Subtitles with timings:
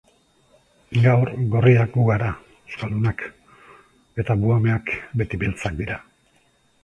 [1.01, 2.29] Gaur, gorriak gu gara,
[2.71, 3.21] euskaldunak,
[4.23, 4.93] eta buhameak
[5.23, 5.99] beti beltzak dira.